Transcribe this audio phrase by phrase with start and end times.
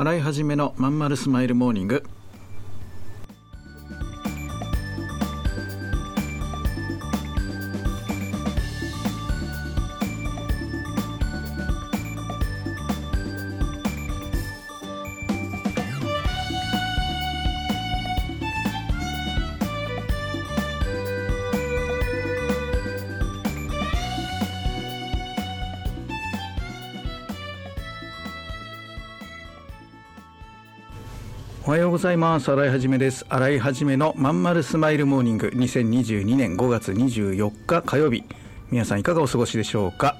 [0.00, 2.04] 洗い始めのまんまるスマイルモーニング。
[31.66, 32.50] おはようございます。
[32.50, 33.26] 新井はじめです。
[33.28, 35.48] 新井はじめのまんまるスマイルモーニング。
[35.54, 38.24] 2022年5月24日火曜日。
[38.70, 40.16] 皆さんいかがお過ごしでしょうか？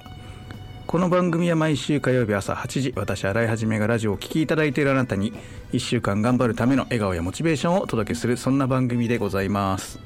[0.87, 5.33] この番組は毎週火曜日朝8時私新井はじめがラジオを聴きいただいているあなたに
[5.73, 9.99] 1週間頑張るための笑顔やモチベーションをお届けするそんな番組でございます。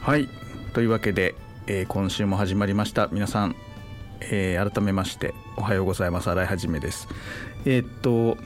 [0.00, 0.28] はい。
[0.72, 1.34] というわけで、
[1.66, 3.08] えー今週も始まりました。
[3.12, 3.56] 皆さん、
[4.22, 6.30] えー改めましておはようございます。
[6.30, 7.08] 新井はじめです。
[7.66, 8.38] えーっと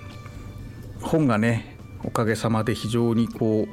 [1.01, 3.67] 本がねおかげさまで非常にこ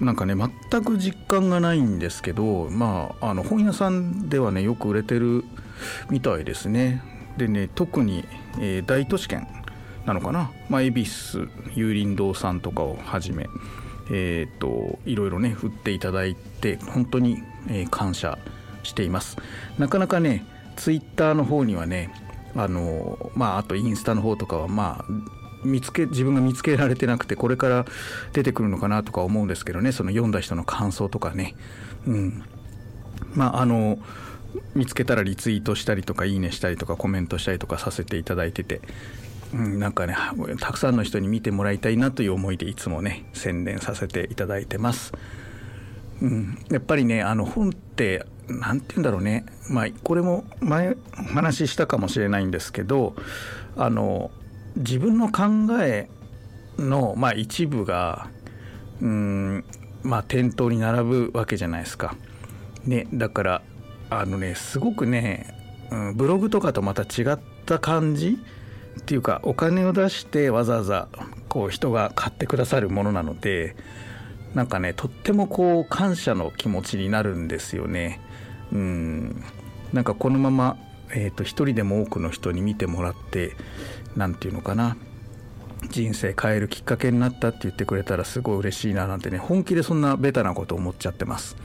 [0.00, 5.44] うなんかね全く実感がないんですけどまああの本屋さんではねよく売れてる
[6.10, 7.02] みたいですね。
[7.36, 8.24] でね特に、
[8.58, 9.46] えー大都市圏
[10.06, 13.46] なのかな、まあ、恵比寿有林堂さんとかをはじめ
[14.08, 18.38] えー、といろいろね振っていただいて本当に、えー感謝
[18.82, 19.36] しています。
[19.78, 22.12] なかなかねツイッターの方にはね
[22.54, 25.04] あのまああとインスタの方とかはまあ
[25.66, 27.84] 見つけ自分が見つけられてなくてこれから
[28.32, 29.92] 出てくるのかなとか思うんですけどね。
[29.92, 31.54] その読んだ人の感想とかね。
[32.06, 32.42] うん。
[33.34, 33.98] まああの
[34.74, 38.80] 見つけたらリツイートしたりとかいいねしたりとかコメントしたりとかさせていただいてて、
[39.52, 40.16] うん、なんかね
[40.60, 45.12] たくさんの人に見てもらいたいなという思いでいつもね宣伝させていただいてます。
[46.22, 49.44] うん、やっぱりねあの本って何て言うんだろうね。
[49.68, 53.14] まあこれも前お話ししたかもしれないんですけど
[53.76, 54.30] あの
[54.76, 55.44] 自分の考
[55.80, 56.08] え
[56.78, 58.28] の、まあ、一部が
[59.00, 59.64] うん
[60.02, 62.16] まあ店頭に並ぶわけじゃないですか。
[62.84, 63.62] ね、だから
[64.10, 65.52] あのねすごくね、
[65.90, 68.38] うん、ブログとかとまた違った感じ
[69.00, 71.08] っていうかお金を出してわざわざ
[71.48, 73.74] こう人が買ってくださるものなので
[74.54, 78.20] なんかねとってもこう感謝の気持ちになるんですよね。
[78.72, 79.42] うん
[79.92, 80.76] なんかこのまま、
[81.10, 83.56] えー、と一人でも多くの人に見てもらって
[84.16, 84.96] なんていうのかな
[85.90, 91.56] 人生変えるきっかけになったって言ってくれたらすごい嬉しいななんてね本気でそんなベタなこと思っちゃってます。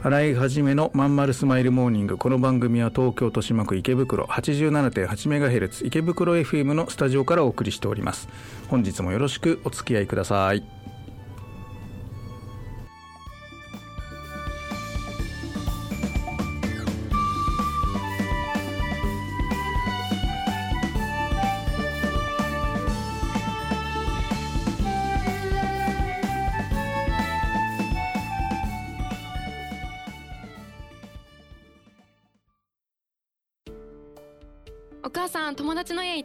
[0.00, 8.28] 洗いはじめのまんまるスマイルモーニングこの番組は東京豊島区池袋 87.8MHz 池袋 FM のスタジオからお送りしております
[8.68, 10.77] 本日もよろしくお付き合いください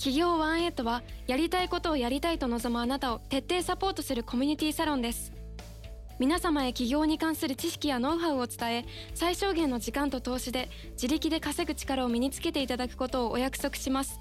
[0.00, 5.30] 企業ワンエイトはやりたいことをやりたいと望むあなたを徹底サポートするコミュニティサロンです。
[6.18, 14.18] 皆様へ起業に関する知識やノウハウを伝え最小限の時間と投資で自力で稼ぐ力を身につけていただくことをお約束します。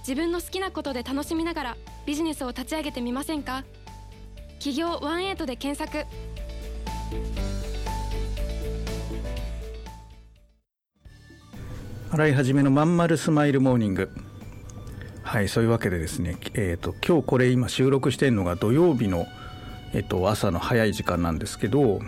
[0.00, 3.64] 自分の好きなことで楽しみながらビジネスを立ち上げてみませんか？
[4.58, 6.06] 企業ワンエイトで検索。
[12.10, 14.10] 洗い始めのまんまるスマイルモーニング。
[15.22, 19.26] はいそういうわけでですねえっ、と今日これ今収録してるのが土曜日の
[19.92, 22.00] えっ、と朝の早い時間なんですけど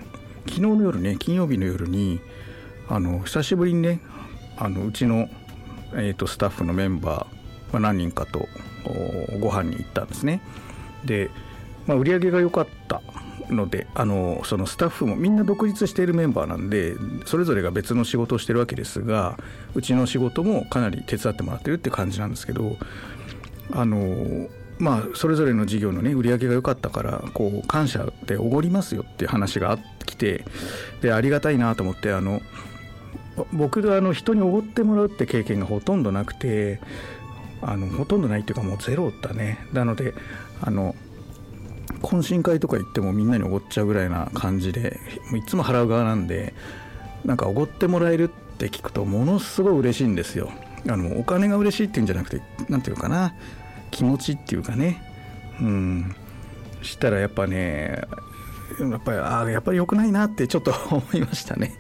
[0.47, 2.19] 昨日の夜ね金曜日の夜に
[2.89, 4.01] あの久しぶりにね
[4.57, 5.29] あのうちの、
[5.93, 8.49] えー、とスタッフのメンバー、まあ、何人かと
[9.39, 10.41] ご飯に行ったんですね。
[11.05, 11.31] で、
[11.87, 13.03] まあ、売り上げが良かった。
[13.51, 16.95] のであのそのスタッフもみんな独立しているメンバーなんで
[17.27, 19.39] それぞれが別の仕事をしてるわけですが
[19.75, 22.77] うちの仕事もかなり手伝ってもらってるって感じなんですけど
[23.73, 24.49] あの
[24.79, 30.45] まあそれぞれの事業のね売り上げが良かったからこう感謝でおごりますよっていう話があってきて
[31.03, 32.41] でありがたいなと思ってあの
[33.53, 36.81] 僕があの人におごってもらうって経験がほとんどなくて
[37.63, 39.67] あのほとんどないっていうかもうゼロだね。
[39.73, 40.15] なので
[40.63, 40.95] あの
[42.03, 44.99] 懇親会とか行ってもみんなにおごっちゃうぐらいな感じで
[45.37, 46.55] いつも払う側なんで
[47.25, 50.51] なんかおごってもらえるって聞くとものすごい嬉しいんですよ
[50.89, 53.35] あのお金が嬉しいっていうんじゃなくて何て言うかな
[53.91, 55.03] 気持ちっていうかね
[55.61, 56.15] うん
[56.83, 58.03] したらやっぱね
[58.79, 61.75] やっぱりああやっぱり良くないなってちょっと 思いましたね。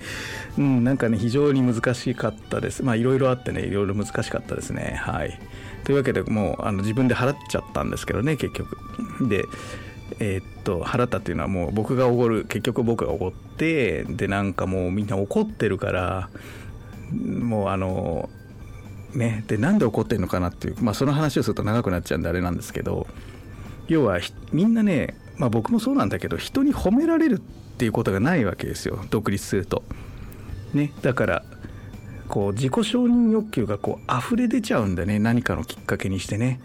[0.59, 2.83] うん、なんかね非常に難しかったです。
[2.83, 5.01] まあいろいろあってねいろいろ難しかったですね。
[5.01, 5.41] はい。
[5.85, 8.77] というわけでもうあの自分で払っちゃったんですけどね結局。
[9.29, 9.45] で
[10.19, 16.31] えー、っと払ったっていうのはもう僕がおごる結局僕がおごってでなんかもうみんな怒ってるから
[17.13, 18.29] もうあの
[19.15, 23.07] ねでなんで怒ってるのかなっていうまあその話をすると長くなっちゃうんであれなんですけど
[23.89, 24.19] 要は
[24.53, 29.83] みんなねまあ僕もそうなんだけど人に褒められるっていうことがないわけですよ独立すると。
[30.75, 31.45] ねだから
[32.29, 36.61] こう自己承認欲求がこう溢れ出ちゃうんだね何かのきっかけにしてね。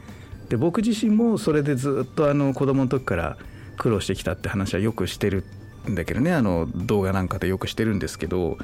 [0.50, 3.38] で僕自身もそれでずっとあの子供の時から
[3.78, 5.44] 苦労してきたって話はよくしてる
[5.90, 8.58] んだけどねあの動画なんかでよくしてるんですけど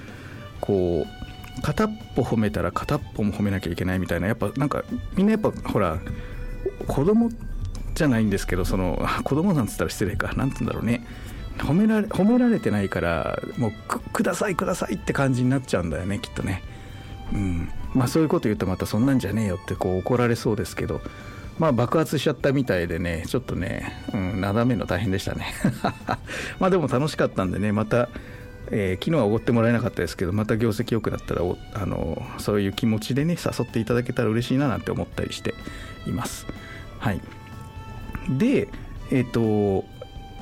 [0.60, 4.84] こう片っぽ褒めたら片っぽも褒めなきゃいけないみたいなやっぱなんか
[5.16, 6.00] みんなやっぱほら
[6.88, 7.30] 子供
[7.94, 11.06] じゃないんですけどその 子供なんつったら失礼かなんつうんだろうね。
[11.58, 13.72] 褒められ褒められてないからもう
[14.14, 16.64] くださいくださいって感じになっちゃうんだよねきっとね。
[17.34, 21.02] うん、まあそういうこと言うとまたそんなんじゃねえよってこう怒られそうですけど。
[21.62, 25.46] まあ爆発しちゃったみたいでねちょっとね、うん、なだめの大変でしたね。
[26.58, 28.10] まあでも楽しかったんでねまた、
[28.72, 31.44] えー、昨日はおごってもらえなかったですけどまた業績良くなったら
[31.76, 35.54] あのそういう気持ちでね誘っていただけたら嬉しいななんて思ったりして
[36.08, 36.48] います。
[36.98, 37.22] はい。
[38.28, 38.68] で
[39.12, 39.86] えっ、ー、と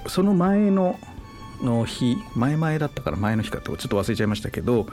[0.08, 0.98] その前の
[1.62, 4.88] の日前々だったから前の日かとちょっと忘れちゃいましたけど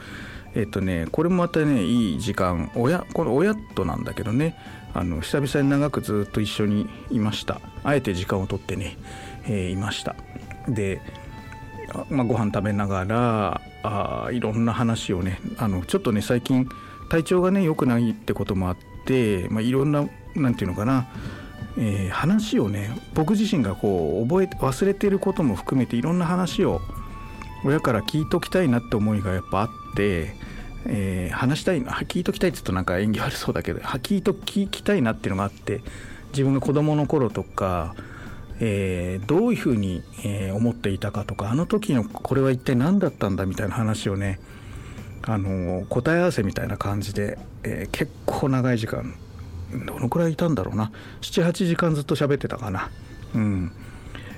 [0.55, 4.57] えっ、とねこれもまたねいい時間親この親となんだけどね
[4.97, 7.61] あの久々に長くずっと一緒にいました。
[7.83, 8.97] あえて時間をとってね、
[9.45, 10.15] えー、いました。
[10.67, 11.01] で、
[12.09, 16.67] まあ、ご飯食べながらあいろんな話をねあのちょっとね最近
[17.09, 21.07] 体調がね良くないってこともあって、まあ、いろんな何て言うのかな
[21.79, 26.81] えー、話をね僕自身がこう覚え忘れてることも含めていろんな話を
[27.63, 30.35] 親から聞いときたいなって思いがやっぱあって、
[30.85, 35.81] えー、話したいの聞いときたいって言うとなんか演技悪そうだけど聞いと聞きたいなっていうのがあって
[36.29, 37.95] 自分が子供の頃とか、
[38.59, 44.39] えー、どういうふうに、え思っていたかとかあの時のこれは一体何だったんだみたいな話をね
[45.23, 49.15] あの答え合わせみたいな感じで、え結構長い時間
[49.85, 50.91] どのくらいいたんだろうな
[51.21, 52.89] 78時間ずっと喋ってたかな。
[53.35, 53.71] うん。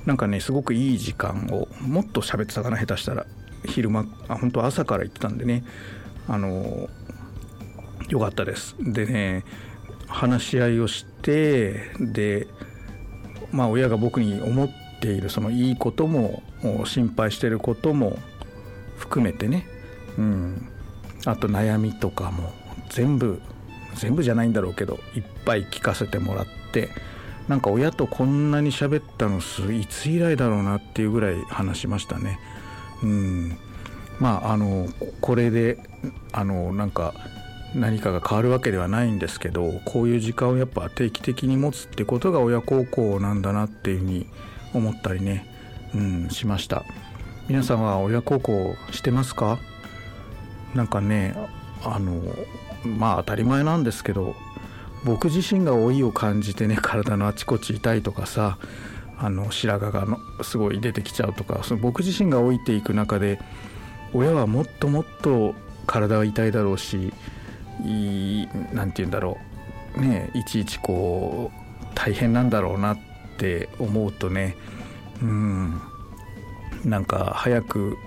[0.06, 3.25] なんかねすごくいい時間をもっと喋ってたかな下手したら。
[3.65, 5.63] 昼間あ本当朝から行ってたんでね。
[6.29, 6.89] あの
[8.07, 8.75] よかったです。
[8.79, 9.43] でね
[10.07, 12.47] 話し合いをしてで
[13.51, 14.69] まあ親が僕に思っ
[15.01, 16.43] ているそのいいことも
[16.85, 18.17] 心配してることも
[18.97, 19.67] 含めてね。
[20.17, 20.69] うん。
[21.25, 22.53] あと悩みとかも
[22.89, 23.41] 全部
[23.95, 26.89] 全部じゃないんだろうけどいっぱい聞かせてもらって
[27.47, 29.39] なんか親とこんなに喋ったの
[29.73, 32.39] いつ以来だろうなっていうぐらい話しましたね。
[33.01, 33.57] うん。
[34.19, 34.87] まああの
[35.19, 35.88] これで
[36.31, 37.13] あのなんか
[37.75, 44.27] 何かが変わるわけではないんですけどこういう時間をやっぱ定期的に持つってことが親孝行なんだなっていうふうに
[44.73, 45.45] 思ったりね、
[45.94, 46.83] うん、しました。
[47.47, 49.59] 皆さんは親孝行してますか？
[50.75, 51.35] なんかね
[51.83, 52.21] あの
[52.85, 54.35] まあ当たり前なんですけど
[55.03, 58.57] 僕自身が老いを感じてね体のあちこち痛いとかさ
[59.18, 63.39] あの白髪がのすごい出てきちゃうとかその僕自身が老いていく中で
[64.13, 65.56] 親はもっともっと
[65.89, 67.11] 体は痛いだろうし
[68.73, 69.37] 何て言うんだろ
[69.97, 72.97] うねいちいちこう大変なんだろうなっ
[73.37, 74.55] て思うとね
[75.21, 75.81] うん
[76.85, 77.97] なんか早く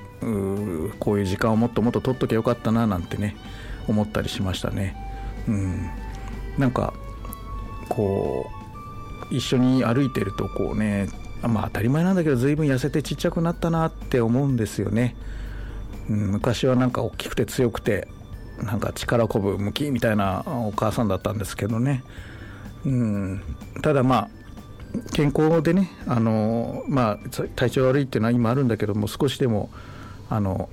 [1.00, 3.36] こういう時間をもっともっと取っときゃよかったななんてね
[3.88, 4.94] 思ったりしましたね。
[5.48, 5.90] うん、
[6.56, 6.94] なんか
[7.88, 8.48] こ
[9.28, 11.08] う一緒に歩いてるとこうね
[11.42, 15.16] まあ当たり前なんだけど随分痩せてちっちゃくなったなって思うんですよね。
[16.08, 18.08] うん、昔はなんか大きくて強くて
[18.62, 22.04] なんか力こぶ向きみたいなお母さんだったんですけどね。
[22.84, 23.42] うん、
[23.82, 24.28] ただまあ
[25.14, 27.18] 健康でねあの、まあ、
[27.56, 29.70] 体調悪いっていうのは今あるんだけども少しでも
[30.28, 30.68] あの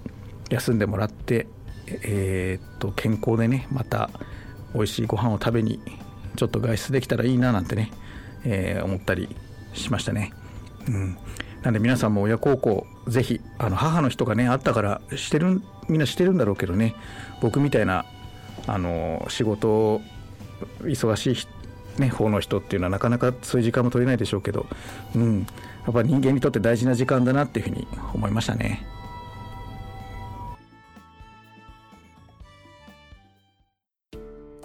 [0.49, 1.47] 休んでもらって
[1.87, 4.09] えー、っと健康でねまた
[4.73, 5.79] 美味しいご飯を食べに
[6.35, 7.91] ちょっと外出できたらいいななんてね、
[8.43, 9.35] えー、思ったり
[9.73, 10.31] しましたね。
[10.87, 11.17] うん、
[11.63, 16.95] なんで皆さんも親孝行ぜひあの母の日とかねあったからしてるみんなしてるんだろうけどね。
[17.41, 18.05] 僕みたいな
[18.67, 20.01] あの仕事
[20.81, 24.67] 忙しいね方の人っていうのはなかなかそういう時間も取れないでしょうけど、
[25.15, 25.45] うん、や
[25.89, 28.85] っぱ人間にとって大事な時間だなっていうふうに思いましたね。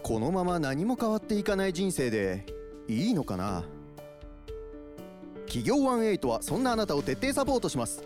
[0.02, 2.44] このまま何も変わっていかない人生で
[2.88, 3.64] いいのかな？
[5.46, 8.02] 企業18はそんなあなたを徹底サポートします。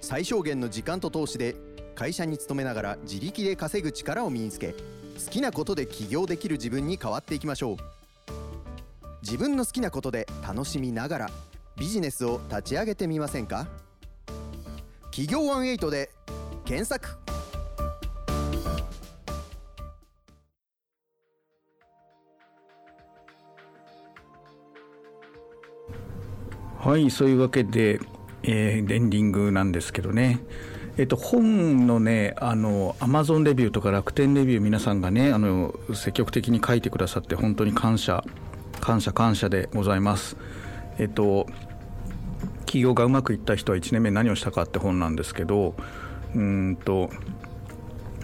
[0.00, 1.56] 最小限の時間と投資で
[1.94, 7.76] 会社に勤めながら自力で稼ぐ力を身につけ好きなことで起業できる自分に変わっていきましょう。
[9.22, 11.30] 自分の好きなことで楽しみながら
[11.78, 13.66] ビジネスを立ち上げてみませんか？
[15.04, 16.10] 企業18で
[16.64, 17.23] 検索。
[26.84, 27.98] はいそういうわけで、
[28.42, 30.40] えー、エンディングなんですけどね
[30.96, 38.22] えっと、本のね、あの、アマゾンレビューとか楽天レビュー皆さんがね、あの、積極的に書いてくださって本当に感謝、
[38.80, 40.36] 感謝感謝でございます。
[40.98, 41.46] えっと、
[42.60, 45.74] 企業がうまくいった人は1年目何をしたかって本なんですけど、
[46.32, 47.10] うんと、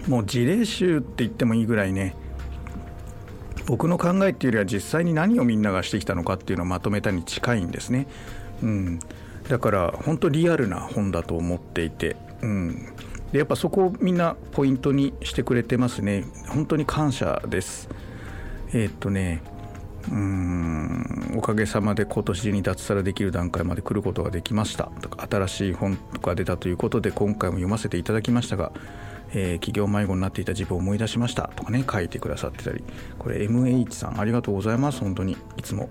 [0.06, 2.14] もう事例集って言ってもいいぐらいね、
[3.66, 8.06] 僕の考えっていうよりは実際に何をみんながしてきたのかっていうのをまとめたに近いんですね。
[8.62, 8.98] うん、
[9.48, 12.86] だから本当リアルな本だと思っていて、うん、
[13.32, 16.24] でやっぱそこをみんなポイントにしてくれてますね。
[16.48, 17.88] 本当に感謝です。
[18.72, 19.42] えー、っとね
[20.10, 21.34] うん。
[21.36, 24.90] おかげさまで今年中に脱サラできる段階まで来ることができました。
[25.00, 28.72] とか新しい本とか出たということで今回も読ませていただきましたが、
[29.32, 31.50] えー、企業迷子になっていた自分を思い出しました。
[31.54, 32.82] とかね書いてくださってたり。
[33.18, 35.00] これ MH さんありがとうございます。
[35.00, 35.36] 本当に。
[35.56, 35.88] いつも。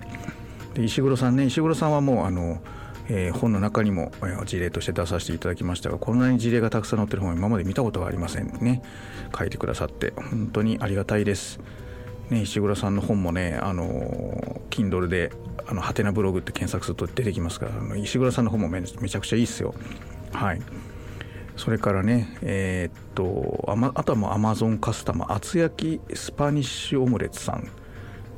[0.79, 2.61] で石黒さんね石黒さんはもうあの
[3.11, 4.11] えー、本の中にも
[4.45, 8.83] 事例として出させていただきましたがこんなに事例がたくさん載ってる本は今まで見たことがありませんね。
[9.35, 11.59] 書いてくださって本当にありがたいです。
[12.29, 15.31] ね、石黒さんの本もね、あの Kindle で
[15.65, 19.73] 「あのハテナブログ」って検索すると出てきますからあの石黒さんの本もめめちゃくちゃいいっすよ。
[20.31, 20.61] はい。
[21.57, 27.67] それからね、えー、っとあ,、まあとはもうアマゾンカスタマー厚焼きスパニッシュオムレツさん。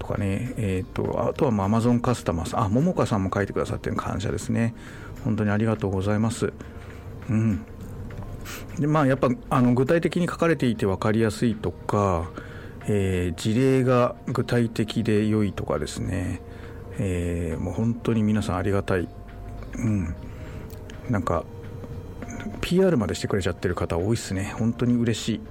[0.02, 4.74] とかね、えーと、あとはアマゾンカスタマーさんあ桃花さんも書いてくださってる感謝ですね。
[5.24, 6.52] 本当にありがとうございます。
[7.30, 7.64] うん。
[8.80, 12.32] でまあやっぱあの具体的に書かれていて分かりやすいとか、
[12.88, 16.42] えー、事例が具体的で良いとかですね、
[16.98, 19.08] えー、もう本当に皆さんありがたい。
[19.76, 20.16] うん。
[21.12, 21.44] なんか
[22.62, 24.56] PR までしてくれちゃってる方多いっすね。
[24.58, 25.42] 本当に嬉しい。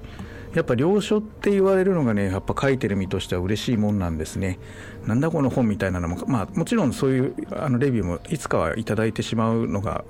[0.55, 4.59] やっぱ良書って言われるのがねやっぱ書いてる身としては嬉しいもんなんですね。
[5.07, 10.05] なんだこの本みたいなのもまあもちろんそういうあのレビューもいつかは頂いてしまうのが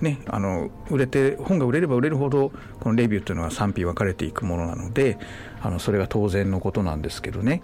[0.00, 5.18] ねあの売れて本が売れれば売れるほどこのレビューっていうのは賛否分かれていくものなので
[5.62, 7.62] あのそれが当然のことなんですけどね。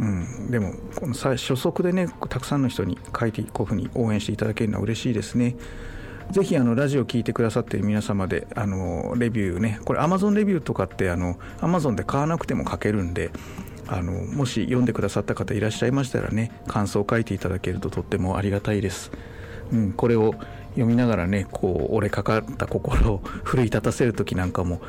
[0.00, 5.56] うん、でもこの初速でねたくさんの人に書いてこういうふうに応援していただけるのは嬉しいですね。
[6.30, 13.30] ぜひあのラジオ聴いてくださっている皆様であのレビューねこれ Amazon レビューとかってあの Amazon で買わなくても書けるんで
[13.86, 19.10] あのもし読んでくださった方いらっしゃいましたらね感想を書いていただけるととってもありがたいです。
[19.72, 20.34] うん、これを
[20.78, 24.80] 読みながらねこう折れかかった心を 奮い立たせる時なんかも、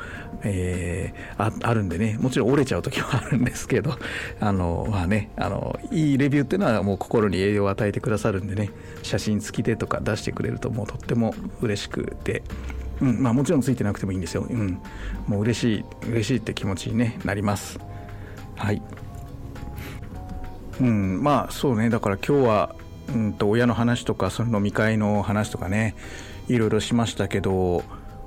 [0.42, 3.94] えー、ああるんでねもちろん折れちゃう時もあるんですけど
[4.40, 8.70] あのまあねあのいいレビューっていうのはもう心に栄養を与えてくださるんでね
[9.02, 12.42] 写真付きでとか出してくれるともうとっても嬉しくて。
[13.00, 14.46] うんまあ、もちろんついてなくてもいいんですよ。
[14.46, 14.78] うん、
[15.26, 17.78] もう嬉しい嬉しいって気持ちに、ね、なります。
[18.56, 18.82] はい。
[20.82, 22.76] うん、まあそうねだから今日は
[23.14, 25.94] うんと親の話とかその飲み会の話とかね
[26.48, 27.82] いろいろしましたけど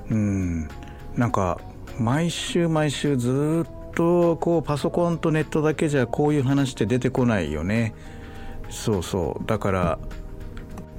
[0.09, 0.67] うん
[1.15, 1.59] なんか
[1.99, 7.93] 毎週毎週ずっとこうパソコンとネットだけじゃこういう話って出てこないよね。
[8.69, 9.45] そうそう。
[9.45, 9.99] だから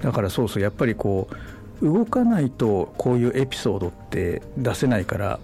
[0.00, 0.62] だからそうそう。
[0.62, 1.28] やっぱりこ
[1.80, 5.40] う動かないとこういうエピソードって出せないから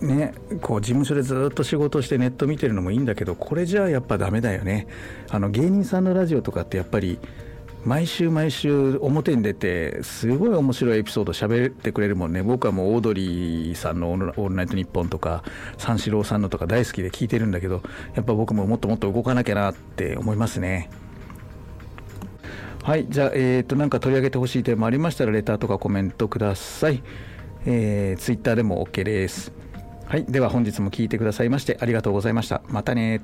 [0.00, 4.86] ね、こう事務所でずっと仕事してネット見てるのもいいんだけどこれじゃあやっぱダメだよね。
[5.28, 7.18] あの芸人さんのラジオとかってやっぱり
[7.84, 12.42] 毎週毎週表に出てすごい面白いエピソード喋ってくれるもんね。
[12.42, 15.42] 僕はもうオードリーさんの「オールナイトニッポン」とか
[15.76, 17.82] 三四郎さんのとか大好きで聞いてるんだけど
[18.14, 20.90] やっぱ僕ももっともっと動かなきゃなって思いますね。
[22.82, 27.02] はいじゃあえっ、ー、となんか取り上げてほしいテーマありましたらレターとかコメントください。
[27.66, 29.52] えー、ツイッターでも OK です。
[30.10, 30.24] はい。
[30.24, 32.62] では本日も聴いてくださいましてありがとうございました。
[32.66, 33.20] またね